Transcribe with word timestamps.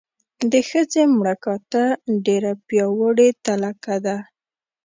د 0.51 0.53
ښځې 0.69 1.01
مړه 1.17 1.35
کاته 1.43 1.83
ډېره 2.25 2.51
پیاوړې 2.67 3.29
تلکه 3.45 3.95
ده. 4.05 4.17